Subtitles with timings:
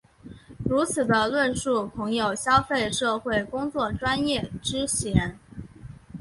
[0.65, 5.37] 如此的论述恐有消费社会工作专业之嫌。